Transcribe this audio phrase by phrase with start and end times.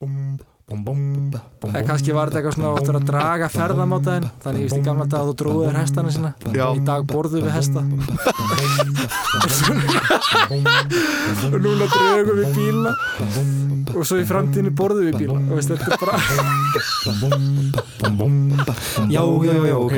[0.00, 5.04] eða kannski var þetta eitthvað svona áttur að draga ferðamátaðin þannig ég veist í gamla
[5.10, 6.30] dag að þú dróðir hestana sína.
[6.56, 6.66] Já.
[6.72, 7.82] í dag borðu við hesta.
[11.50, 12.92] Og núna drögum við bíla
[13.90, 16.16] og svo í framtíðinu borðu við bíla og veist þetta er bara
[19.10, 19.94] Já, já, já, ok.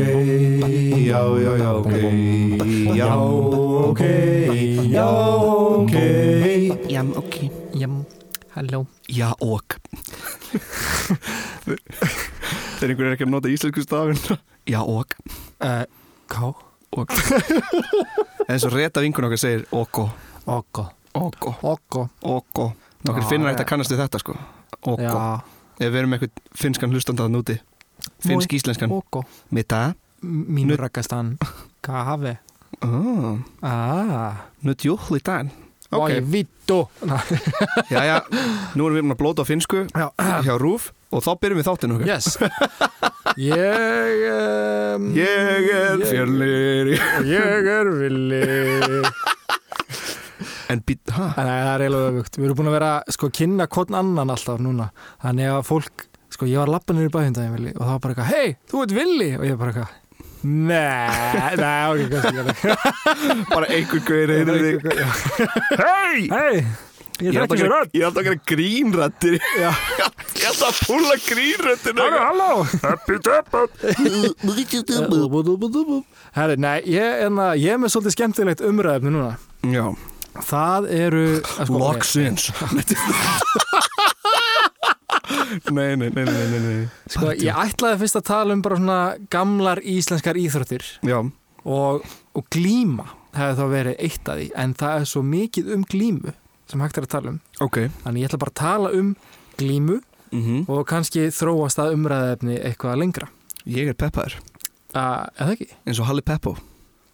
[1.06, 1.92] Já, já, já, ok.
[2.96, 3.14] Já,
[3.86, 4.02] ok.
[4.90, 5.06] Já,
[5.78, 5.94] ok.
[6.90, 7.61] Já, ok
[8.56, 8.84] halló.
[9.08, 9.78] Já, ok.
[12.78, 14.38] Þegar einhver er ekki að nota íslensku stafinn.
[14.68, 15.16] Já, ok.
[15.62, 15.84] Uh,
[16.32, 16.52] ká,
[16.92, 17.12] Ok.
[18.48, 20.10] En svo rétta vinkun okkar segir okko
[20.46, 23.54] oko, okko, oko Nokkur Já, finnar já.
[23.56, 24.34] þetta kannast við þetta sko.
[25.00, 25.14] Já,
[25.82, 27.56] Ef við erum eitthvað finskan hlustandaðan úti.
[28.22, 31.36] Finsk íslenskan okko Mita mín rakastan.
[31.82, 32.36] Kafe.
[32.82, 35.22] Oh, ah, Nutt júll í
[35.92, 36.78] dag vai Ok, vittu
[37.94, 38.18] jæja
[38.74, 40.08] Nú erum við búin að blóta á finsku já,
[40.48, 42.08] hjá Rúf og þá byrjum við þáttinn okkar.
[42.08, 42.28] Yes.
[43.36, 48.40] Ég um, Ég er ég- fjörlir og ég er villi.
[50.72, 51.26] En být, hæ?
[51.36, 52.38] Nei, það er eiginlega öfugt.
[52.40, 54.86] Við erum búin að vera sko kynna hvern annan alltaf núna.
[55.20, 58.14] Þannig að fólk, sko ég var lappa niður í bæðindaginn villi og það var bara
[58.16, 59.28] eitthvað, hei, þú ert villi.
[59.36, 59.92] Og ég bara eitthvað,
[60.42, 62.68] nei, nei, ok, kannski ekki.
[63.52, 64.80] Bara einhver gauðir heyrði þig
[65.78, 66.18] Hei!
[66.32, 66.56] Hei,
[67.22, 67.88] ég Ég þekki sér öll.
[68.08, 69.36] alltaf að gera grínrættir.
[70.42, 72.52] Ég alltaf að púla grínrættir Halló, halló.
[72.82, 73.70] Happy Depot
[76.34, 79.36] Herri, nei, ég, en, ég er með svolítið skemmtilegt umræðefni núna.
[79.70, 79.86] Já,
[80.32, 81.24] Það eru...
[81.44, 82.46] sko, Loxins
[85.72, 86.76] Nei, nei, nei, nei, nei,
[87.10, 89.00] Sko, ég ætlaði fyrst að tala um bara svona
[89.32, 90.86] gamlar íslenskar íþróttir.
[91.62, 94.46] Og, og glíma hefði þá verið eitt af því.
[94.62, 96.34] En það er svo mikið um glímu
[96.70, 97.38] sem hægt er að tala um.
[97.64, 97.78] Ok.
[98.04, 99.12] Þannig ég ætla bara að tala um
[99.60, 100.00] glímu
[100.32, 103.28] mm og kannski þróast að umræðefni eitthvað lengra.
[103.68, 104.38] Ég er peppaður.
[104.92, 105.68] Uh, eða ekki?
[105.84, 106.56] eins og Halli Peppo.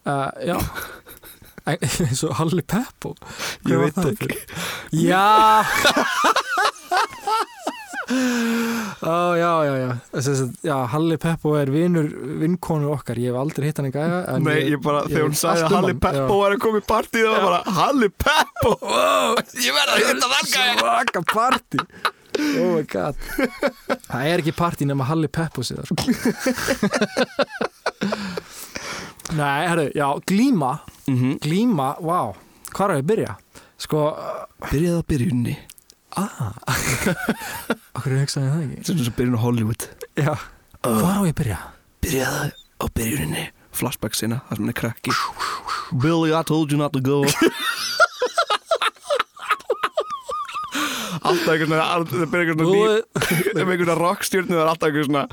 [0.06, 0.56] Uh, já.
[1.69, 3.12] Eins og Halli Peppo.
[3.69, 4.38] Ég veit það ekki.
[5.05, 5.66] Já
[8.08, 9.88] Ó, já, já, já.
[10.14, 12.06] Þess, að, já Halli Peppo er vinur
[12.41, 15.26] vinkonu okkar, ég hef aldrei hitt hann í gæja en Nei, ég bara, ég þegar
[15.28, 18.08] hún sagði að um Halli Peppo var að koma í partíð það var bara Halli
[18.24, 18.72] Peppo!
[18.82, 20.78] Wow, Ég verði að hitta þann gæja.
[20.80, 21.82] Svaka party
[22.38, 23.16] Oh my god.
[24.08, 25.88] Það er ekki party nema Halli Peppo síðan
[29.38, 30.78] Nei, herru, já, glíma.
[31.08, 32.32] Mm Glíma, vá,
[32.72, 33.34] hvað er að ég byrja?
[33.78, 34.04] Sko,
[34.70, 35.56] Byrjaði á byrjunni
[36.16, 36.54] ah.
[37.98, 39.04] Okkur er hugsaði það ekki?
[39.04, 39.82] Sem byrjun á Hollywood.
[40.19, 40.32] Já,
[40.82, 41.58] hvað er að ég byrja?
[42.04, 43.44] Byrjaði á byrjunni
[43.78, 45.12] Flashback sinna, það sem hann er krakki.
[46.02, 47.22] Billy, I told you not to go.
[51.28, 55.08] Alltaf einhvern veginn Það byrja einhvern veginn Um einhvern veginn rockstjörnu Það er alltaf einhvern
[55.08, 55.25] svona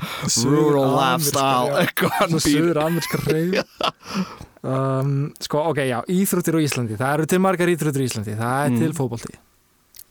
[0.50, 3.54] Rural lifestyle Eitthvað hann Svo býr söður amerska reyð
[4.66, 5.12] um,
[5.46, 6.96] Sko, ok, já, íþróttir á Íslandi.
[6.98, 8.34] Það eru til margar íþróttir í Íslandi.
[8.38, 8.78] Það er Mm.
[8.82, 9.36] til fótbolti,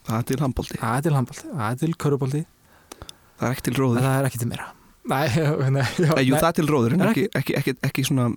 [0.05, 2.41] Það er til handbólti það er til handbolti Það er til körubolti,
[3.35, 4.01] Það er ekki til róður.
[4.05, 4.65] Það er ekki til meira.
[5.05, 5.25] Nei,
[5.75, 8.27] nei, já, Nei, Jú, það er til róður En ekki, ekki, ekki, ekki svona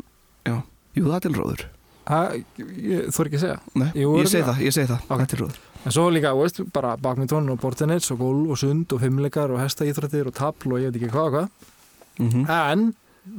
[0.48, 0.56] Já,
[0.98, 1.64] jú, það er til róður.
[2.08, 3.56] Þú er ekki að segja?
[3.76, 5.10] Nei, Jú, ég segi það, ég segi það Ok.
[5.12, 5.58] Það er til róður.
[5.88, 9.60] En svo líka, veist, bara bakmyndón og bortennis og gól og sund og fimmleikar og
[9.62, 11.68] hestaíþrættir og tapl og ég veit ekki hvað og hvað.
[12.18, 12.88] mm En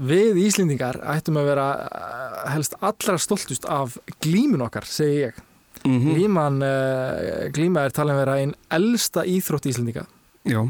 [0.10, 5.40] við Íslendingar ættum að vera eh, helst allra stoltust af glímun okkar, segi ég.
[5.86, 6.14] -hmm.
[6.16, 10.06] Glíman, uh, glíma er talin vera einn elsta íþrótt Íslendinga.
[10.50, 10.66] Uh,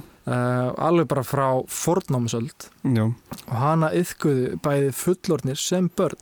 [0.77, 3.05] alveg bara frá fornámsöld já
[3.47, 6.19] og hana yðkuðu bæði fullornir sem börn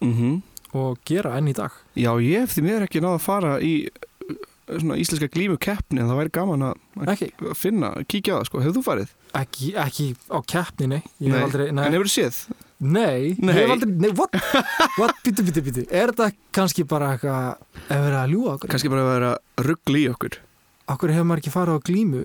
[0.00, 0.42] mm
[0.72, 1.72] og gera enn í dag.
[1.98, 4.36] Já, ég því mér ekki náða að fara í uh,
[4.78, 8.76] svona íslenska glímu keppni en það væri gaman að finna, kíkja á það sko, hefur
[8.78, 9.16] þú farið?
[9.34, 12.38] ekki, ekki á keppninni, ég hef aldrei, En hefur þú séð?
[12.80, 13.52] Nei, Nei.
[13.52, 14.32] ég hef aldrei, nei, what?
[14.96, 18.68] What, bíti, bíti, bíti Er þetta kannski bara eitthvað ef verið að ljúga okkur?
[18.72, 19.32] Kannski bara að vera
[19.68, 20.34] ruggli í okkur.
[20.94, 22.22] Okkur hefur maður ekki farið á glímu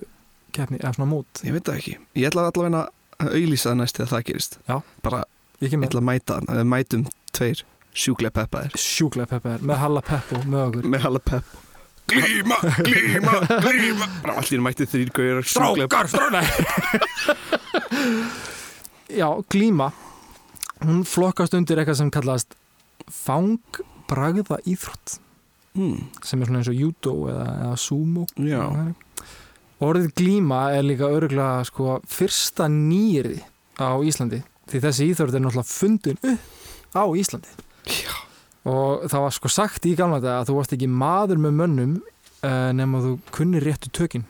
[0.56, 1.32] keppni, eða svona mót?
[1.44, 2.80] Ég veit það ekki, ég ætla allavega
[3.20, 4.52] að auðlýsa það næst þegar það gerist.
[4.70, 4.76] Já.
[5.04, 5.20] Bara,
[5.60, 5.88] Ég ég kem með.
[5.90, 7.02] ætla að mæta við mætum
[7.36, 7.58] tveir
[7.96, 8.72] sjúklega peppaðir.
[8.80, 10.84] Sjúklega pepper með Halla Peppo með okkur.
[10.96, 11.46] Með hala pepp
[12.06, 12.54] Glíma,
[12.86, 13.32] glíma,
[13.66, 14.06] glíma.
[14.36, 16.46] Allir mætti þrýr gauðir Strákar, strákar
[19.20, 19.90] Já, glíma
[20.84, 22.56] hún flokkast undir eitthvað sem kallast
[23.12, 25.18] fangbragða íþrótt
[25.76, 28.26] mm, sem er svona eins og judo eða, eða sumo.
[29.86, 33.42] Orðið glíma er líka öruglega sko, fyrsta nýrði
[33.76, 34.40] á Íslandi.
[34.70, 37.52] Því þessi íþrótt er náttúrulega fundin upp á Íslandi.
[37.92, 38.14] Já,
[38.66, 41.92] og það var sko sagt í gamla þetta að þú varst ekki maður með mönnum
[42.00, 44.24] uh, nema þú kunnir réttu tökin.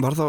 [0.00, 0.26] Var þá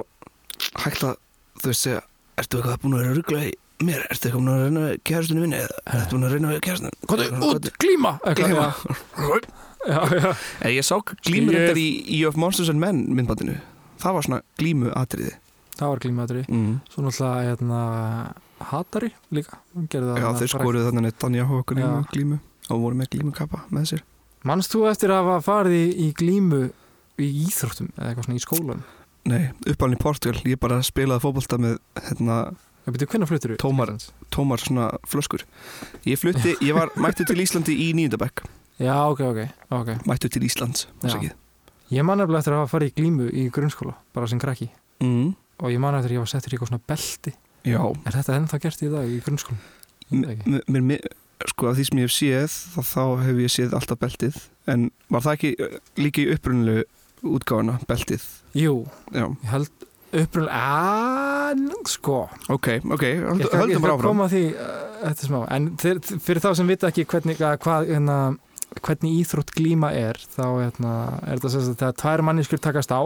[0.81, 1.21] hægt að
[1.61, 2.01] þú veist segja,
[2.41, 5.59] ertu eitthvað búin að vera ruggla í mér, ertu búin að reyna við kærastunni minni
[5.59, 8.67] eða ertu búin að reyna við kærastunni Kottu út, glíma Glíma.
[9.85, 10.31] Já, já, já.
[10.61, 13.59] En ég sá glímu Ég- reyndar í, í of Monsters and Men myndbandinu
[14.01, 15.35] það var svona glímu atriði
[15.75, 16.73] Það var glímaðri mm.
[16.87, 17.79] Svo náttúrulega hérna,
[18.71, 21.91] Hatari líka það Já, þeir skoruðu þannig að Tanja Hókun Já.
[22.13, 22.39] glímu
[22.71, 24.05] og voru með glímukappa með sér
[24.45, 26.61] Manst þú eftir að farið í, í glímu
[27.21, 28.83] í íþróttum eða eitthvað svona í skólan?
[29.25, 32.37] Nei, uppalinn í Portugal, ég bara spilaði fótbolta með hérna,
[32.85, 33.57] Það byrju, hvernig fluttir þú?
[33.63, 33.91] Tómar.
[34.35, 35.41] tómar svona flöskur.
[36.05, 38.43] Ég flutti, ég var mættu til Íslandi í nýjöndabæk
[38.77, 39.39] Já, ok, ok,
[39.71, 39.89] ok.
[40.05, 41.31] Mættu til Íslands afsakið.
[41.95, 44.67] Ég man eftir að hafa farið í glímu í grunnskóla bara sem krakki.
[45.03, 45.33] Mm.
[45.63, 47.33] og ég man eftir að ég var settur í eitthvað svona belti.
[47.65, 50.59] Já, Er þetta ennþá gert í dag í ekki.
[50.67, 51.07] mér, mér,
[51.49, 54.37] sko af því sem ég hef séð þá, þá hef ég séð alltaf beltið.
[54.67, 56.83] En var það ekki uh, líka í upprunalegu
[57.25, 58.25] útgáfana, beltið?
[58.59, 58.75] Jú,
[59.15, 60.61] Já, ég held upprunalega
[61.51, 62.17] að, sko.
[62.49, 64.09] Ok, ok, Ég höldum ætla- ég höldum ætla bara að áfram.
[64.11, 65.39] koma að því uh, eftir smá.
[65.51, 68.17] En þeir, fyrir þá sem vita ekki hvernig, að, hvað, hérna,
[68.81, 70.93] hvernig íþrótt glíma er þá hérna,
[71.27, 73.01] er þetta sem sagt þegar tvær manniskur takast á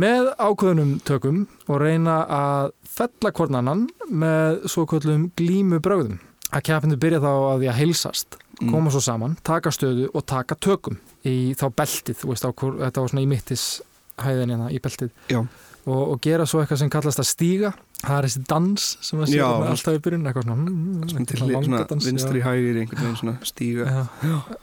[0.00, 6.18] með ákveðunum tökum og reyna að fella hvorn annan með svo kvöldum glímu brögðum
[6.52, 8.68] að keppindu byrja þá að því að heilsast Mm.
[8.70, 13.08] koma svo saman, taka stöðu og taka tökum í þá beltið veist, á, þetta var
[13.10, 13.80] svona í mittis
[14.22, 15.10] hæðin hérna í beltið.
[15.32, 15.40] Já.
[15.86, 17.70] Og, og gera svo eitthvað sem kallast að stíga
[18.02, 19.46] það er þessi dans sem að sé Já.
[19.46, 20.68] þarna alltaf í byrjun eitthvað svona, mm,
[21.12, 22.46] Svona til svona svona vangadans, vinstri já.
[22.48, 24.02] hægir einhvern veginn svona stíga Já,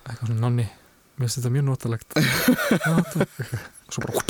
[0.06, 0.68] eitthvað svona nonni
[1.19, 2.10] mér finnst þetta mjög notalegt
[2.86, 3.31] Já, takk.
[3.89, 4.13] svo bara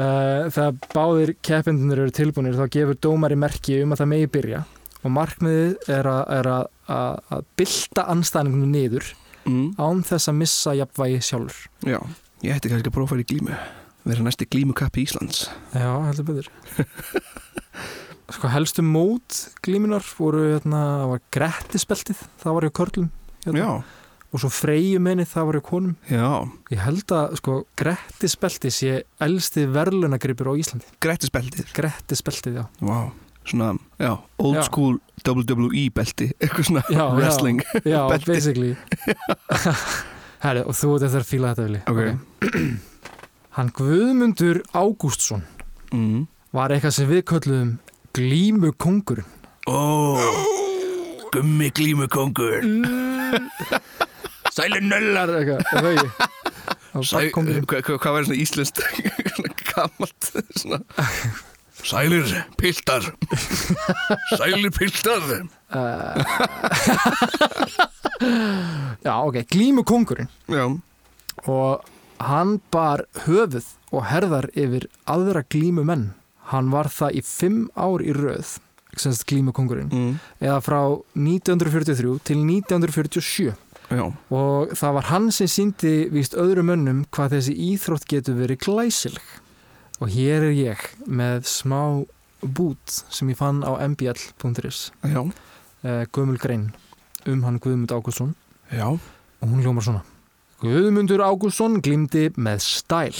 [0.00, 4.60] Eh, þegar báðir keppindunir eru tilbúinir þá gefur dómari merki um að það megi byrja
[5.00, 9.08] og markmiðið er að, er bylta anstæðningunum niður
[9.48, 9.66] mm.
[9.82, 11.98] án þess að missa jafnvægi sjálfur Já,
[12.46, 13.58] ég ætti kannski að prófa að fara í glímu
[14.06, 15.46] vera næsti glímukappi Íslands.
[15.76, 16.50] Já, heldur betur.
[18.30, 23.08] Sko helstu mót glíminar voru hérna, það var grettispeltið það var hjá körlum
[23.42, 23.58] hérna.
[23.58, 23.70] Já,
[24.30, 25.96] og svo freyjumenni það var hjá konum.
[26.06, 26.28] Já,
[26.70, 28.92] Ég held að sko grettispeltið sé
[29.26, 30.86] elsti verðlunagripur á Íslandi.
[31.02, 31.72] Grettisbeltið?
[31.74, 32.64] Grettispeltið, já.
[32.86, 33.00] Vá,
[33.50, 34.66] svona, já, old Já.
[34.68, 37.08] school WWE belti, eitthvað svona Já, já.
[37.18, 38.30] wrestling Já, Belti.
[38.30, 38.76] basically.
[40.46, 42.78] Herri, og þú ert eftir að fíla þetta vilji Ok.
[43.56, 45.42] Hann Guðmundur Ágústsson
[45.90, 46.28] mm.
[46.54, 47.72] var eitthvað sem við kölluðum
[48.14, 49.26] glímukongurinn
[49.66, 50.14] Ó,
[51.34, 52.62] gummi glímukongur
[54.54, 56.30] Sæli nöllar eitthvað?
[56.94, 58.78] Og Sæ, hva, hva, Hvað væri svona íslenskt?
[59.70, 60.24] Gammalt
[60.58, 60.78] svona.
[61.86, 62.26] Sælir
[62.58, 63.04] piltar.
[64.34, 65.22] Sælir piltar.
[69.06, 70.66] Já, ok, glímukongurinn Já,
[71.46, 71.84] og
[72.20, 76.10] hann bar höfuð og herðar yfir aðra glímumenn.
[76.50, 78.56] Hann var það í fimm ár í röð,
[78.98, 80.14] semst glímukongurinn, mm.
[80.42, 80.80] eða frá
[81.14, 83.52] 1943 til 1947
[83.90, 88.64] já, og það var hann sem síndi víst öðrum mönnum hvað þessi íþrótt getur verið
[88.66, 89.36] glæsileg.
[90.00, 91.80] Og hér er ég með smá
[92.40, 95.22] bút sem ég fann á mbl.is, já,
[95.84, 96.70] eh, gömul grein
[97.28, 98.32] um hann Guðmund Ágústsson
[98.72, 100.02] já og hún hljómar svona.
[100.60, 103.16] Guðmundur Ágústsson glýmdi með stæl,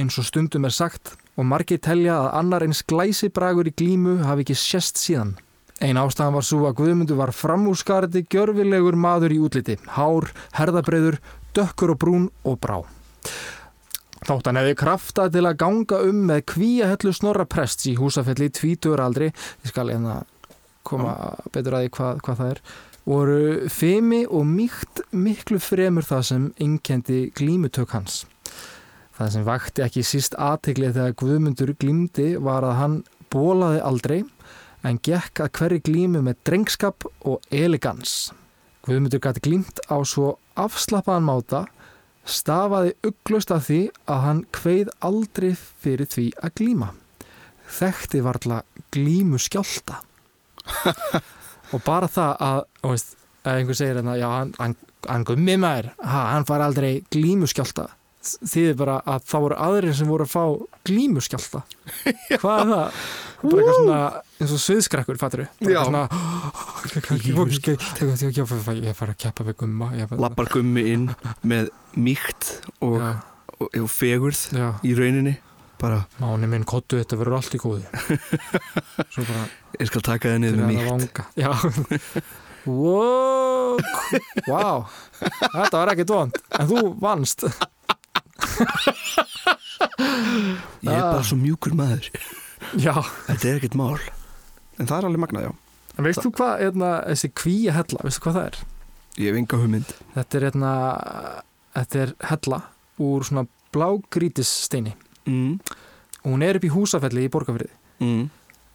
[0.00, 4.46] eins og stundum er sagt og margir telja að annar eins glæsibragur í glímu hafi
[4.46, 5.34] ekki sérst síðan.
[5.84, 11.20] Ein ástæðan var svo að Guðmundur var framúrskarði gjörfilegur maður í útliti, hár, herðabreiður,
[11.52, 12.78] dökkur og brún og brá.
[14.24, 19.04] Þótt hann hefði krafta til að ganga um með kvíahellu snorra prests í húsafelli tvítur
[19.04, 20.22] aldri, ég skal hérna
[20.80, 22.68] koma betur að því hvað, hvað það er,
[23.08, 28.24] voru femi og mýkt miklu fremur það sem innkendi glímutök hans.
[29.16, 32.94] Það sem vakti ekki síst aðteglið þegar Guðmundur glímdi var að hann
[33.32, 34.20] bólaði aldrei
[34.86, 38.30] en gekk að hverri glímu með drengskap og elegans.
[38.86, 41.66] Guðmundur gæti glímt á svo afslappaðan máta
[42.24, 46.88] stafaði uglust af því að hann kveið aldrei fyrir því að glíma.
[47.70, 48.62] Þekkti varla
[48.94, 50.00] glímu skjálta.
[51.70, 55.56] og bara það að, þú veist, að einhver segir hérna, já, hann, hann, hann gummi
[55.60, 57.88] maður, ha, hann far aldrei glímuskjálta.
[58.20, 60.42] Þýðir bara að það voru aðrir sem voru að fá
[60.90, 61.62] glímuskjálta.
[62.42, 62.98] Hvað er það?
[63.40, 64.00] Bara eitthvað svona,
[64.36, 65.48] eins og sviðskrekkur, fattur við?
[65.72, 65.80] Já.
[68.84, 69.88] Ég fara að keppa við gumma.
[70.20, 71.06] Lappar gummi inn
[71.40, 72.50] með mýkt
[72.84, 73.00] og,
[73.56, 74.68] og, og fegurð já.
[74.84, 75.38] í rauninni
[75.80, 77.84] bara, Máni minn kottu, þetta verður allt í góði.
[79.14, 79.44] Svo bara,
[79.78, 81.26] ég skal taka það niður með vanga.
[81.40, 81.50] Já.
[82.68, 83.80] Wow,
[84.44, 84.82] wow,
[85.16, 87.46] þetta var ekkert vond, en þú vannst.
[90.84, 92.08] Ég er bara svo mjúkur maður
[92.80, 92.94] Já,
[93.26, 93.98] Þetta er ekkert mál
[94.80, 95.52] En það er alveg magnað, já
[96.00, 98.58] en veist þú hvað hérna, þessi kvíja hella, veistu hvað það er?
[99.20, 100.72] Ég hef enga hugmynd Þetta er hérna
[101.76, 102.60] þetta er hella
[103.04, 103.44] úr svona
[103.74, 104.94] blágrítissteini
[105.30, 105.78] mm.
[106.24, 108.30] og hún er upp í húsafelli í Borgarfriði Mm.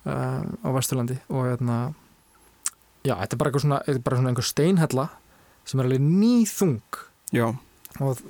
[0.05, 1.77] uh, á Vesturlandi og hérna
[3.01, 5.05] já, þetta er bara, eitthvað svona, þetta er bara svona einhver steinhella
[5.65, 7.00] sem er alveg nýþung.
[7.33, 7.47] Já,
[8.05, 8.21] og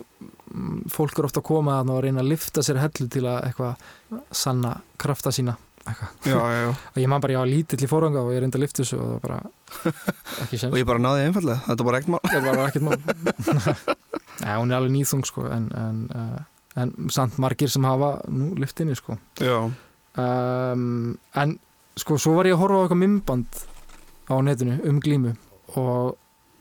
[0.94, 3.86] fólk er ofta að koma að reyna að lifta sér hellu til að eitthvað
[4.32, 6.72] sanna krafta sína já, já, já.
[6.96, 8.98] Og ég man bara, ég var lítill í fóranga og ég reyndi að lifta þessu
[8.98, 12.14] og það var bara ekki sem Og ég bara náði einfallega, þetta er bara ekkert
[12.16, 12.22] mál.
[12.32, 13.00] Það var ekkert mál.
[14.46, 16.40] Nei, hún er alveg nýþung sko en, en, uh,
[16.76, 19.18] en samt margir sem hafa nú liftinni sko.
[20.16, 21.58] Um, en
[22.00, 23.60] sko svo var ég að horfa á eitthvað mymband
[24.32, 25.34] á netinu um glímu
[25.76, 26.16] og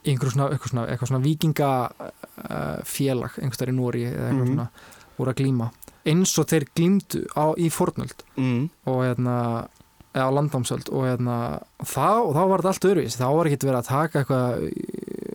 [0.05, 4.43] í einhverju svona, eitthvað svona, eitthvað svona vikinga uh, félag einhverstað í Nóri eða eitthvað
[4.45, 4.53] Mhm.
[4.55, 4.69] svona
[5.17, 5.71] voru að glíma.
[6.05, 8.65] Eins og þeir glímdu á, í fornöld mm.
[8.91, 9.37] og hérna
[10.15, 11.37] eða á landnámsöld og hérna
[11.81, 14.51] þá, og þá var þetta allt öðruvis þá var ekki verið að taka eitthvað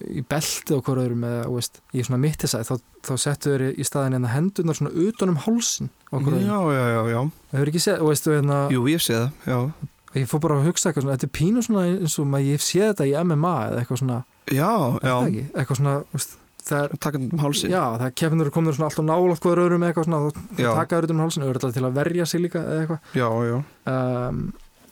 [0.09, 2.73] í, belti og hverju öðrum eða veist, í svona mittisæð þá,
[3.07, 6.73] þá settu þeir í staðin hérna hendunar svona utan um hálsin og hverju já, öðrum
[6.75, 7.21] já, já, já.
[7.51, 9.59] Það hefur ekki séð, og veistu hérna Jú, ég sé það, já.
[10.17, 12.63] Ég fór bara að hugsa eitthvað svona, þetta er pínu svona eins og maður ég
[12.65, 14.71] sé þetta í MMA eða eitthvað svona, Já,
[15.05, 15.15] já,
[15.53, 16.31] eitthvað svona, veist,
[16.69, 19.85] það er taka um hálsin já, það er keppinur komnir svona alltaf nálátt hverju öðrum
[19.85, 20.71] eitthvað svona, þá Já.
[20.79, 23.13] taka þeir utan um hálsin auðvitað til að verja sig líka eða eitthvað.
[23.21, 23.55] Já, já.
[23.93, 24.41] um,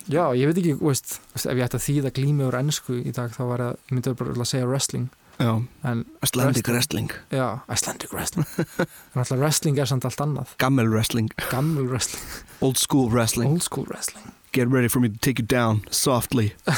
[0.07, 3.33] já, ég veit ekki, veist, ef ég ætti að þýða glími úr ennsku í dag
[3.35, 5.09] þá var það, ég myndi bara að segja wrestling.
[5.37, 8.47] Icelandic wrestling, já, Icelandic wrestling.
[9.13, 10.55] En alltaf wrestling er samt allt annað.
[10.57, 11.29] Gammel wrestling.
[11.51, 12.23] Gammel wrestling,
[12.61, 13.51] Old school wrestling.
[13.51, 14.33] Old school wrestling.
[14.51, 16.55] Get ready for me to take you down softly.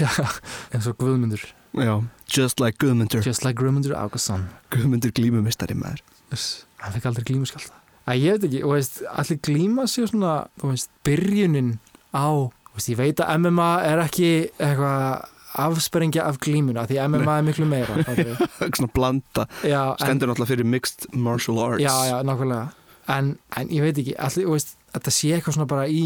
[0.00, 0.08] Já,
[0.72, 1.42] eins og Guðmundur.
[1.74, 1.98] Já,
[2.30, 3.20] just like Guðmundur.
[3.26, 6.00] Just like Guðmundur Ágússon Guðmundur glímumistari maður.
[6.32, 10.34] Yes, hann fekk aldrei glímuskjálta Æ, ég veit ekki, og veist, allir glíma sér svona,
[10.60, 11.70] þú veist, byrjunin
[12.12, 15.30] á, þú veist, ég veit að MMA er ekki eitthvað
[15.64, 17.96] afsperringja af glímuna, því MMA er miklu meira?
[18.74, 22.66] Svona blanda, já, en, stendur náttúrulega fyrir mixed martial arts já, já, nákvæmlega
[23.14, 26.04] en, en ég veit ekki, allir, þú veist þetta sé eitthvað svona bara í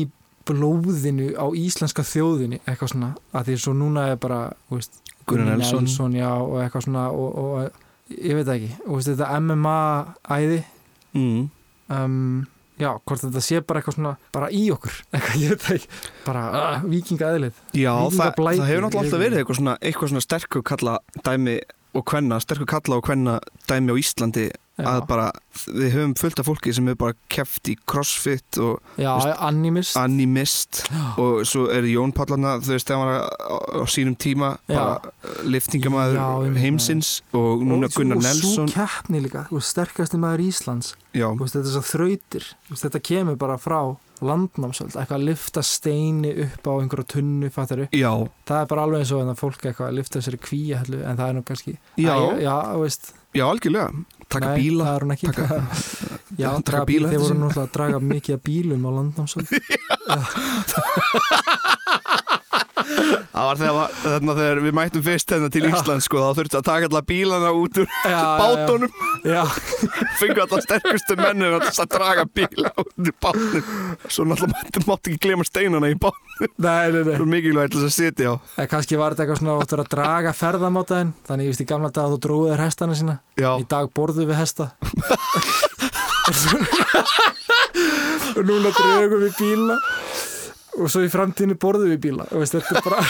[0.49, 5.59] blóðinu á íslenska þjóðinu, eitthvað svona að því svo núna er bara, þú veist Gunnar
[5.61, 6.14] Nelson.
[6.17, 9.78] já, og eitthvað svona og, og ég veit ekki, og veist, þetta MMA
[10.38, 10.61] æði
[11.17, 11.49] mm.
[11.95, 12.47] Um,
[12.78, 15.90] já, hvort þetta sé bara eitthvað svona bara í okkur, eitthvað, ég veit það ekki.
[16.26, 20.14] Bara uh, vikinga eðlið Já, það, Víkingablæti, það hefur náttúrulega alltaf verið eitthvað svona, eitthvað
[20.14, 21.59] svona sterkur kalla dæmi
[21.99, 23.38] og kvenna, sterkur kalla og kvenna
[23.71, 24.49] dæmi á Íslandi
[24.79, 25.27] að bara,
[25.67, 29.11] við höfum fullt af fólki sem hefur bara keft í crossfit og já,
[29.43, 29.97] animist.
[29.99, 30.83] Animist.
[31.19, 34.99] Og svo er Jón Pallana, þú veist, það var á, sínum tíma bara
[35.49, 36.63] liftingamæður Já, einmitt.
[36.63, 37.13] heimsins.
[37.35, 40.93] Og núna Gunnar Nelson og svo keppni líka, þú veist, sterkasti maður Íslands.
[41.17, 42.53] Já, þú veist, þetta er svo þrautir.
[42.69, 43.81] Þú veist, þetta kemur bara frá
[44.25, 44.97] landnámsöld.
[44.99, 48.11] Eitthvað að lifta steini upp á einhverju tunnu, fattar já,
[48.49, 51.21] það er bara alveg eins og en að fólk eitthvað að lifta sér kvíja en
[51.21, 54.85] það er nú kannski já, Æ, já, þú veist, já, algjörlega taka nei, bíla.
[55.33, 55.65] taka-
[56.43, 57.09] já, taka bíla.
[57.09, 59.49] þeir voru náttúrulega að draga mikið bílum á landnámsöld
[63.09, 65.69] Það var þegar, þarna, þegar við mættum fyrst hérna til Já.
[65.71, 68.93] Íslands sko, þá þurfti að taka alla bílana út úr já, bátunum
[69.25, 69.43] já,
[70.19, 73.75] fengu alla sterkustu mennir að draga bíla út úr bátnum.
[74.09, 78.41] Svo náttúrulega mátti, ekki glema steinana í nei, nei svo mikilvægt að sitja á.
[78.59, 81.93] Eða kannski var þetta eitthvað svona áttur að draga ferðamátaðin þannig ég veist í gamla
[81.93, 83.19] dag að þú dróðir hestana sína.
[83.38, 84.71] Já, í dag borðu við hesta.
[88.38, 89.79] Og núna drögum við bíla
[90.79, 93.03] og svo í framtíðinu borðu við bíla og veist, þetta er bara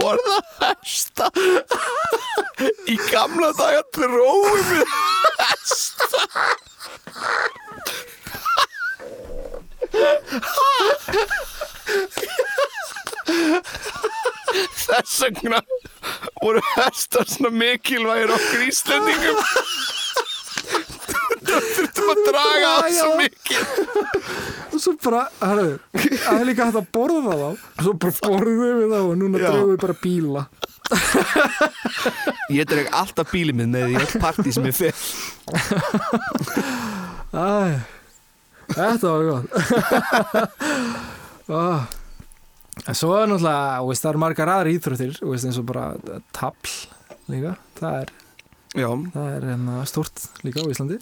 [0.00, 1.28] borða hesta.
[2.90, 4.86] Í gamla daga dróum við
[5.40, 6.08] hesta.
[14.82, 15.60] Þess vegna
[16.42, 19.38] voru hestar svona mikilvægir okkur Íslendingum
[21.52, 23.62] þurftum að draga það svo mikið.
[24.72, 27.48] Og svo bara, herru, það er líka hægt að borða þá.
[27.52, 30.44] Og svo bara borðum við þá og núna drögum við bara bíla.
[32.52, 34.94] Ég dreg alltaf bílið minn með í öll partí sem ég fer.
[37.32, 37.80] Æ,
[38.72, 39.46] þetta var
[41.52, 41.86] ah.
[42.88, 45.86] En svo er náttúrulega veist, það eru margar aðra íþróttir veist, eins og bara
[46.34, 46.72] tabl
[47.32, 47.54] líka.
[47.78, 48.12] Það er,
[48.74, 50.98] það er hérna, stort líka á Íslandi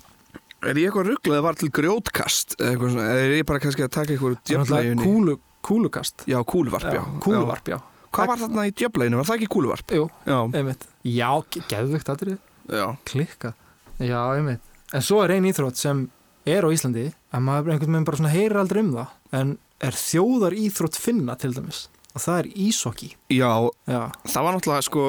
[0.63, 3.63] er ég eitthvað rugglaði að var til grjótkast eða eitthvað svona, eða er ég bara
[3.65, 5.37] kannski að taka eitthvað úr Það djöfleginu kúlu,
[5.67, 6.25] kúlukast.
[6.29, 7.79] Já, kúluvarp, já, kúluvarp, já.
[8.11, 9.95] Hvað var þarna í djöfleginu, var það ekki kúluvarp?
[9.97, 10.87] Jú, Já, einmitt.
[11.07, 12.39] Já, ge- geðvögt aðrið
[12.71, 13.55] Já, klikka.
[14.01, 14.61] Já, einmitt.
[14.93, 16.05] En svo er ein íþrótt sem
[16.49, 19.09] er á Íslandi en maður einhvern veginn bara svona heyrir aldrei um það
[19.41, 21.85] en er þjóðar íþrótt finna til dæmis.
[22.15, 23.53] Og það er ísokki já.
[23.87, 25.05] Já, það var náttúrulega sko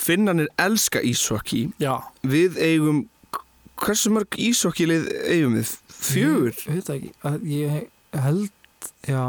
[0.00, 1.94] Finnanir elska ísokki já.
[2.26, 3.04] Við eigum
[3.80, 5.70] Hversu mörg ísokkilið eigum við?
[6.00, 7.86] Fjögur Ég ég
[8.20, 9.24] held Já,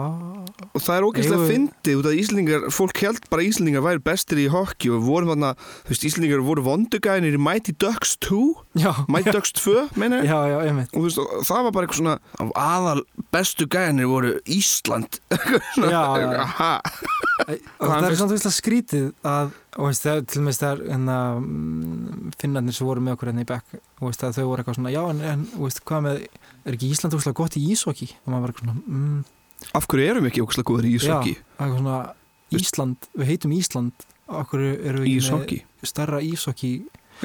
[0.75, 4.41] Og það er ógeðslega fyndið út af Íslendingar, fólk held bara að Íslendingar væri bestir
[4.43, 5.53] í hockey og vorum þarna,
[5.85, 8.41] þú veist, Íslendingar voru vondugæðinir í Mighty Ducks 2,
[8.83, 12.17] já, Mighty Ducks 2, meina já, Og þú veist, það var bara eitthvað svona,
[12.59, 15.21] aðal bestu gæðinir voru Ísland.
[15.87, 16.73] Aha.
[17.79, 22.75] það er samt visslega skrítið að, og veist, það, til og með hérna, mm, finnarnir
[22.75, 25.27] sem voru með okkur hérna í bekk, veist, að þau voru eitthvað svona, já, en,
[25.31, 26.25] en veist, hvað með,
[26.67, 28.11] er ekki Ísland úrslega gott í ísokki?
[28.25, 29.21] Og maður var eitthvað svona, mm,
[29.77, 31.35] Af hverju erum við ekki ógeðslega góður í ísokki?
[31.57, 31.99] eitthvað svona,
[32.51, 36.71] Ísland, við heitum Ísland, okkur eru við ekki með starra ísokki,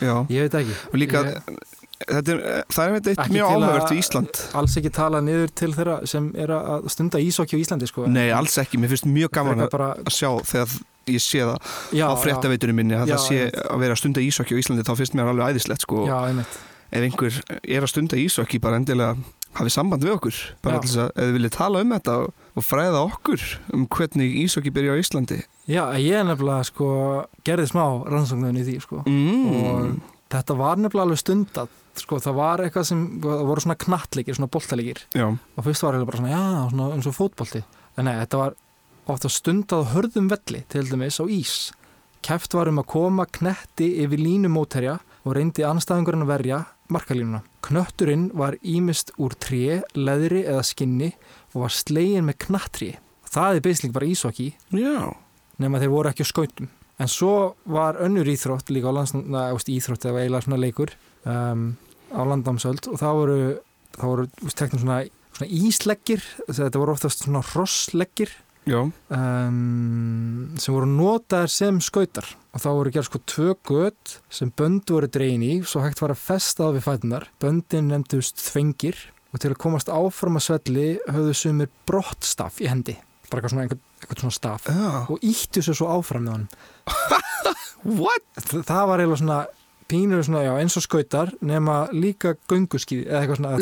[0.02, 0.14] Já.
[0.30, 0.76] ég veit ekki.
[0.92, 4.40] Og líka, Ég, er, það er einmitt eitt Ekki mjög áhugavert við Ísland.
[4.60, 8.04] alls ekki tala niður til þeirra sem er að stunda ísokki á Íslandi, sko.
[8.06, 8.76] Nei, alls ekki.
[8.78, 10.76] Mér finnst mjög gaman bara, að sjá þegar
[11.08, 11.56] ég sé það
[11.96, 13.60] já, á fréttaveitunum minni að Já, það sé einmitt.
[13.70, 16.56] að vera að stunda ísokki á Íslandi þá finnst mér alveg æðislegt sko Já, einmitt.
[16.92, 19.16] ef einhver er að stunda ísokki bara endilega
[19.56, 20.40] hafið samband við okkur.
[20.64, 23.46] Bara til þess að ef þið viljið tala um þetta og, fræða okkur
[23.76, 25.40] um hvernig ísokki byrja á Íslandi.
[25.66, 26.90] Já, ég er nefnilega, sko,
[27.46, 29.02] gerði smá rannsóknun í því, sko.
[29.08, 29.56] mm.
[29.56, 34.36] og þetta var nefnilega alveg stundað sko, það var eitthvað sem, það voru svona knattleikir,
[34.36, 37.62] svona boltalegir og fyrst var eiginlega bara svona, já, svona eins og fótbolti.
[37.96, 38.56] En nei, þetta var
[39.08, 41.56] ofta stundað á hörðum velli, til dæmis á ís.
[42.26, 47.42] Keft var um að koma knetti yfir línu móterja og reyndi anstæðingurinn að verja markalínuna.
[47.66, 51.12] Knötturinn var ímist úr tré, leðri eða skinni
[51.54, 52.90] og var slegin með knattré.
[53.26, 54.52] Það er beisling bara ísokki
[55.62, 56.70] nema þeir voru ekki á skautum.
[56.96, 60.94] En svo var önnur íþrótt líka á landsna, íþrótt eða eiginlega svona leikur
[61.28, 61.68] um,
[62.12, 63.38] á landamsöld og það voru,
[63.98, 64.26] það voru
[64.56, 64.98] teknum svona,
[65.36, 66.24] svona ísleggir.
[66.48, 68.32] Þetta voru oftast svona hrossleggir.
[68.32, 68.45] já
[69.14, 72.28] um, sem voru notaðar sem skautar.
[72.56, 76.14] Og þá voru gerð sko tvö gött sem bönd voru dregin í svo hægt var
[76.14, 78.98] að festa það við fætunar böndin nefndust þvengir
[79.32, 82.96] og til að komast áfram að svelli höfðu sumir brottstaf í hendi.
[83.30, 84.68] Bara eitthvað svona, einhvern svona staf.
[84.70, 84.90] Já.
[85.10, 86.48] og íttu sér svo áfram með hann
[88.00, 88.24] What?
[88.38, 89.40] Þa, það var eiginlega svona
[89.86, 93.58] pínur svona, já, eins og skautar nema líka gönguskíði eða eitthvað svona,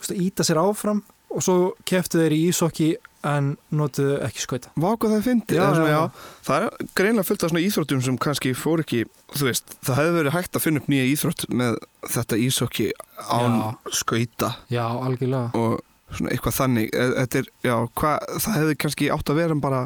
[0.00, 1.02] svona íta sér áfram
[1.34, 1.56] og svo
[1.88, 2.88] keftu þeir í ísokki
[3.24, 4.72] en notuðu ekki skauta.
[4.76, 9.02] Vá hvað það fyndi það, er greinlega fullt af svona íþróttum sem kannski fór ekki
[9.40, 11.80] veist, það hefði verið hægt að finna upp nýja íþrótt með
[12.14, 12.88] þetta ísokki
[13.24, 13.66] án Já.
[14.02, 14.52] skauta.
[14.72, 15.50] Já, algjörlega.
[15.58, 16.88] Og svona eitthvað þannig.
[16.94, 19.84] E- þetta er, já, hvað, það hefði kannski átt að vera bara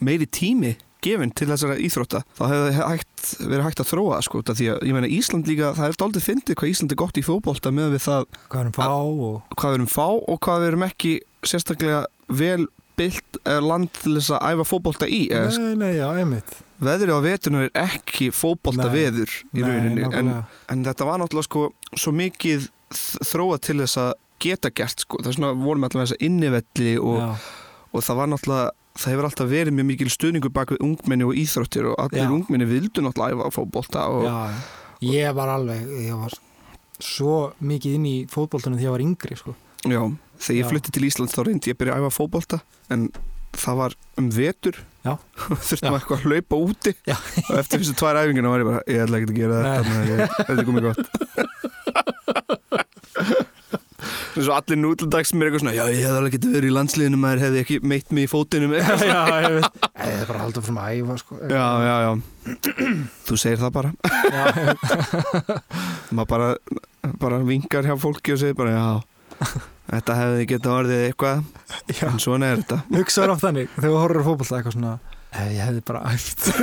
[0.00, 2.22] meiri tími gefinn til þessara íþrótta.
[2.36, 5.86] Þá hefði hægt, verið hægt að þróa sko, því að ég meina Ísland líka, það
[5.88, 8.86] er daldið fyndið hvað Ísland er gott í fótbolta með við það hvað erum fá
[8.90, 11.12] og hvað við erum fá og hvað við erum ekki
[11.46, 12.66] sérstaklega vel
[13.00, 17.68] byllt land til þess að æfa fótbolta í nei, nei, já, einmitt veðri á vetunar
[17.68, 18.94] er ekki fótbolta Nei.
[18.96, 20.30] veður í rauninni en,
[20.72, 21.62] en þetta var náttúrulega sko
[21.96, 26.02] svo mikið þ- þróað til þess að geta gert sko, það er svona vorum alltaf
[26.06, 27.48] þess að innivelli og,
[27.92, 31.36] og það var náttúrulega það hefur alltaf verið mjög mikil stuðningur bak við ungmenni og
[31.40, 32.32] íþróttir og allir Já.
[32.36, 33.52] ungmenni vildu náttúrulega æfa
[34.26, 34.38] já,
[35.12, 36.34] ég var alveg ég var
[37.00, 39.54] svo mikið inn í fótboltunum því ég var yngri sko.
[39.88, 40.02] Já,
[40.40, 40.70] þegar ég Já.
[40.72, 42.58] flutti til Ísland þá reyndi ég að byrja að æfa fótbolta
[42.90, 43.00] en
[43.60, 45.14] það var um vetur Já.
[45.68, 45.92] þurftum Já.
[45.92, 47.16] að eitthvað að hlaupa úti Já.
[47.46, 50.58] og eftir þessu tvær æfingina var ég bara ég ætla ekki að gera þetta þetta
[50.58, 51.02] er komið gott
[54.40, 56.74] eins og allir nútildags sem er eitthvað svona já ég hef alveg getið verið í
[56.76, 60.42] landsliðinu maður hefði ekki meitt mig í fótinu með já, ég veit ég er bara
[60.44, 61.40] halda frá að æfa sko.
[61.50, 62.10] já já já
[63.28, 63.90] þú segir það bara
[64.30, 64.44] já,
[66.14, 66.48] maður bara,
[67.20, 68.86] bara vinkar hjá fólki og segir bara já
[69.90, 71.40] þetta hefði getið orðið eitthvað
[71.90, 72.04] já.
[72.08, 74.92] en svona er þetta hugsaður oft þannig þegar þú horfður á fótbolta eitthvað svona
[75.30, 76.40] ef ég hefði bara æft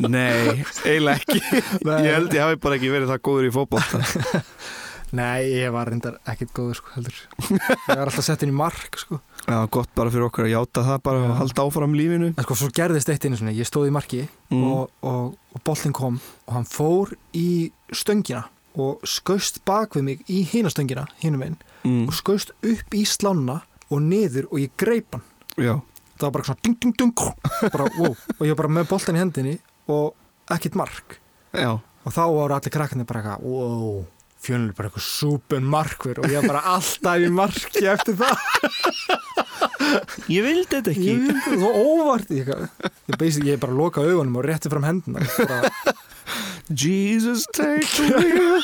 [0.00, 1.40] Nei, eiginlega ekki
[1.84, 1.98] Nei.
[2.06, 4.00] Ég held ég hafi bara ekki verið það góður í fótbolta
[5.18, 7.16] nei, ég var reyndar ekkit góður sko, heldur
[7.50, 9.18] ég var alltaf sett inn í mark sko.
[9.42, 12.56] Já, gott bara fyrir okkur að játa það bara og halda áfram lífinu en sko,
[12.60, 14.22] svo gerðist eitt einu svona ég stóð í marki
[14.52, 14.62] mm.
[14.70, 17.48] og, og, og boltin kom og hann fór í
[17.90, 18.46] stöngina
[18.78, 22.04] og skaust bak við mig í hina stöngina, hinum einn mm.
[22.06, 25.26] og skaust upp í slána og niður og ég greip hann.
[25.58, 25.74] Já,
[26.16, 27.14] það var bara svona ding ding ding
[27.74, 28.14] bara, wow.
[28.14, 29.58] og ég var bara með boltan í hendinni
[29.90, 30.14] og
[30.54, 31.18] ekkit mark.
[31.56, 31.78] Já.
[32.06, 34.04] Og þá voru allir krakkarnir bara eitthvað wow,
[34.40, 38.36] fjölnir bara eitthvað súpen markver og ég var bara alltaf í marki eftir það.
[40.30, 42.50] Ég vildi þetta ég vildi það svo óvart ég,
[43.48, 45.70] ég, bara loka augunum og rétti fram hendina bara,
[46.74, 48.62] Jesus take the wheel.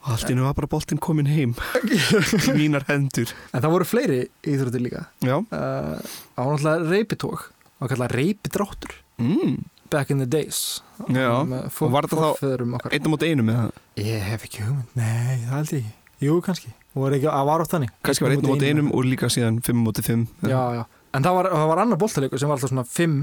[0.00, 1.54] Og allt innu var bara boltinn komin heim.
[1.86, 3.30] Í mínar hendur.
[3.54, 5.04] En það voru fleiri íþróttir líka.
[5.22, 6.00] Uh,
[6.34, 7.46] á náttúrulega reypitók
[7.80, 9.56] og kallað reipidráttur mm.
[9.92, 10.80] back in the days.
[11.06, 11.44] Já.
[11.46, 14.94] Með og var þetta þá einn á móti einu með það Ég hef ekki hugmynd,
[14.98, 15.96] nei, það held ég ekki.
[16.20, 17.92] Jú, kannski, og var átt þannig.
[18.04, 20.82] Kannski var einn á móti einum og líka síðan fimm á móti fimm Já, já,
[21.14, 23.16] en það var, það var annar boltaleikur sem var alltaf svona 5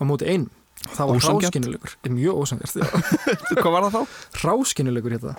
[0.00, 0.46] á móti 1
[0.92, 2.74] Það var ráskinuleikur, mjög ósangjart
[3.62, 4.16] hvað var það þá?
[4.44, 5.38] Ráskinuleikur hétta það.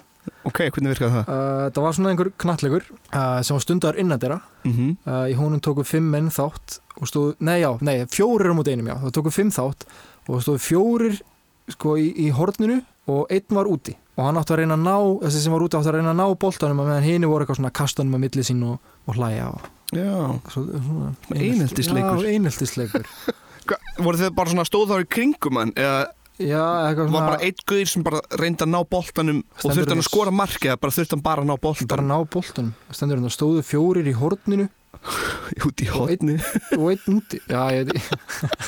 [0.50, 1.30] Ok, hvernig virkaði það?
[1.30, 4.96] uh, Það var svona einhver knattleikur uh, sem var stundar innandera Mm -hmm.
[5.08, 8.72] uh, Í honum tóku 5 menn þátt og stóð, nei já, nei, fjórir á móti
[8.74, 8.96] einum já.
[8.98, 9.86] Það tóku 5 þátt
[10.28, 11.22] og stóðu fjórir
[11.70, 13.96] sko í, í horninu og einn var úti.
[14.18, 16.18] Og hann átti að reyna að ná, þessi sem var úti átti að reyna að
[16.20, 19.66] ná boltanum meðan hini voru eitthvað svona kastanum á milli sín og, og hlæja og
[19.96, 20.12] já,
[20.52, 22.26] svo, svona, Eineltisleikur.
[22.28, 23.10] Eineltisleikur.
[24.04, 26.06] Voru þið bara svona stóð þá í kringum hann eða
[26.38, 30.06] Já, var bara einn guður sem bara reyndi að ná boltanum og þurfti hann að
[30.06, 32.76] skora mark eða bara þurfti hann bara að ná bara boltan ná boltanum.
[32.94, 34.68] Stendur hann að stóðu fjórir í horninu.
[35.66, 36.36] Út í Og einn- hotni
[36.78, 37.40] og einn úti.
[37.50, 37.90] Já, ég,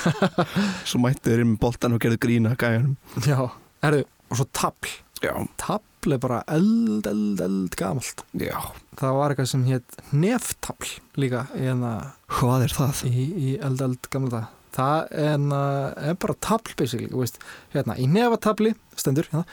[0.89, 2.97] svo mættu þeir inn með boltan og gerðu grína gæjanum.
[3.25, 3.38] Já,
[3.86, 8.55] erðu, og svo tabl já, Tabl er bara eld, eld, eld gamalt já,
[8.99, 11.91] Það var eitthvað sem hétt neftabl líka í, hérna,
[12.39, 13.03] hvað er það?
[13.09, 15.59] í, í eld, eld gamla það Það er, hérna,
[16.12, 16.35] er bara
[17.25, 17.39] veist,
[17.73, 19.43] hérna, í nefatabli stendur, hérna,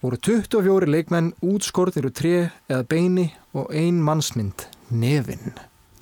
[0.00, 2.34] voru 24 leikmenn útskortir úr tré
[2.70, 3.26] eða beini
[3.58, 5.52] og ein mannsmynd, nefinn.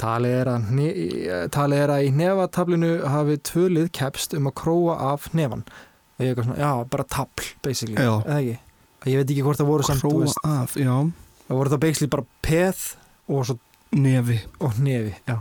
[0.00, 4.94] Talið er, að, hne- talið er að í nefatablinu hafi tvölið kepst um að króa
[5.10, 5.64] af nefan.
[6.16, 7.08] Það er eitthvað svona, já, bara
[8.00, 8.14] Já.
[8.22, 8.58] eða ekki?
[9.08, 12.82] Ég veit ekki hvort það voru samt, veist, af, það voru það basically bara peð
[13.30, 13.56] og, svo,
[13.96, 14.38] nefi.
[14.60, 15.38] Og nefi, já,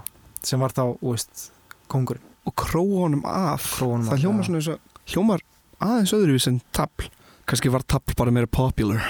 [0.47, 1.49] sem var þá, veist,
[1.91, 2.23] kongurinn.
[2.47, 3.65] og króa honum af.
[3.77, 5.43] Króa honum það af, hljómar svona eins og hljómar
[5.79, 7.09] aðeins öðruvís en tabl
[7.49, 9.03] kannski var tabl bara meira popular.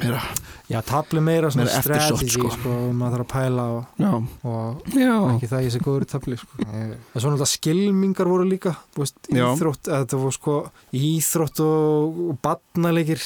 [0.00, 0.22] Meira,
[0.70, 2.50] Já, tabli meira svona strategy, sko.
[2.54, 4.10] sko, maður þarf að pæla og, já,
[4.46, 5.14] og já.
[5.32, 6.58] ekki það ég sé góður í tabli, sko.
[6.70, 10.54] En svo náttúrulega skilmingar voru líka, veist, íþrótt, þetta voru sko
[10.94, 13.24] íþrótt og, og badnalegir,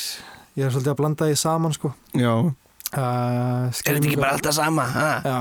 [0.57, 1.95] ég er svolítið að blanda því saman, sko.
[2.15, 2.35] já,
[2.95, 3.01] Uh,
[3.67, 4.85] er þetta ekki bara alltaf sama?
[4.87, 5.07] Ha?
[5.27, 5.39] Já,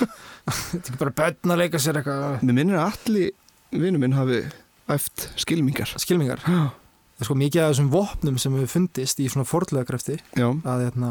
[0.46, 2.38] þetta er ekki bara börn að leika sér eitthvað.
[2.40, 4.38] mér minnir að allir vinnu minn hafi
[4.94, 6.40] æft skilmingar Skilmingar.
[6.46, 9.84] já, Það er sko mikið af þessum vopnum sem hefur fundist í svona fordlega
[10.40, 11.10] já, að, hérna,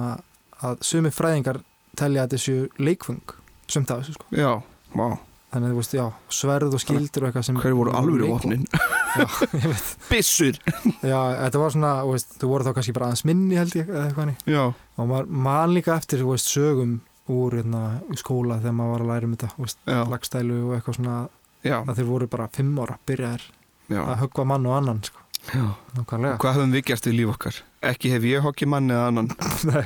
[0.66, 1.62] að sumi fræðingar
[2.02, 3.22] telja að þessu leikfung,
[3.70, 4.26] sumt af þessu, sko.
[4.34, 4.52] já,
[4.98, 5.08] vá
[5.56, 7.58] Þannig að þú veist, já, sverð og skildur og eitthvað sem...
[7.64, 8.66] hverju voru alvöru vopnin?
[9.16, 9.92] Já, ég veit.
[10.10, 10.58] Bissur
[11.00, 13.88] Já, þetta var svona, þú veist, þú voru þá kannski bara aðeins minni held ég,
[13.88, 14.42] eða eitthvað hannig.
[14.52, 14.64] já,
[15.00, 16.98] Og maður man líka eftir, þú veist, sögum
[17.32, 19.80] úr hérna í skóla þegar maður var að læra um þetta, þú veist,
[20.12, 21.16] lagstælu og eitthvað svona,
[21.66, 23.48] já, að þeir voru bara fimm ára, byrjaðir
[23.96, 25.24] já, að höggva mann og annan, sko.
[25.56, 25.66] já.
[25.96, 26.36] Nákvæmlega.
[26.44, 27.62] hvað höfum við gert við líf okkar?
[27.96, 29.32] ekki hef ég hokkið mann eða annan
[29.72, 29.86] Nei.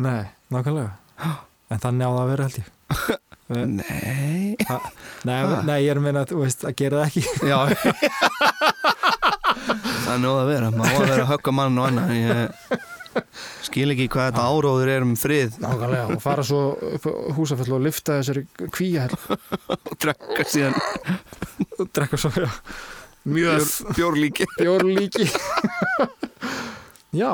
[0.00, 0.90] Nei, nákvæmlega.
[1.70, 2.70] En þannig á það að vera held ég.
[3.50, 4.56] Eh, nei
[5.26, 5.62] Nei, Ha.
[5.66, 6.32] nei, ég er að meina að,
[6.70, 7.22] að gera það ekki.
[7.50, 7.58] já
[10.00, 12.38] það er nóg að vera maður á að vera að högga mann og annan ég
[13.66, 16.04] skil ekki hvað þetta áróður er um frið Nákvæmlega.
[16.14, 16.60] Og fara svo
[16.94, 20.78] upp á húsafell og lifta þessari kvíja og drekka síðan
[21.80, 22.50] og drekka svo, já.
[23.26, 23.66] bjór,
[23.98, 25.26] bjórlíki bjórlíki
[27.20, 27.32] Já,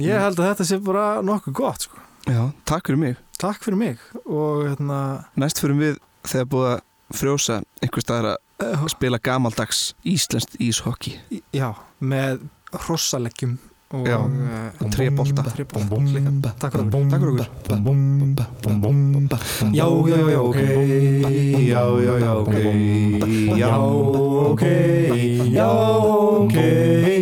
[0.00, 2.00] ég held að þetta sé bara nokkuð gott sko.
[2.24, 4.98] já, takk fyrir mig Takk fyrir mig og hérna
[5.38, 6.80] næst fyrir við þegar búið að
[7.18, 8.26] frjósa einhver staðar
[8.58, 11.14] að spila gamaldags íslenskt íshokki
[11.54, 11.70] já,
[12.02, 12.42] með
[12.74, 13.54] hrossaleggjum
[13.88, 15.32] og Já, eh, og líka.
[16.60, 17.46] Takk fyrir okkur.
[19.30, 20.58] Takk fyrir okkur Já, já, já, ok
[21.64, 22.54] Já, já, já, ok
[23.56, 24.62] Já, ok
[25.54, 25.70] Já,
[26.42, 27.17] ok